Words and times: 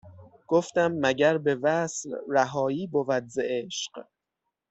گفتم 0.47 0.87
مگر 0.91 1.37
به 1.37 1.55
وصل 1.63 2.11
رهایی 2.27 2.87
بود 2.87 3.27
ز 3.27 3.39
عشق 3.41 4.05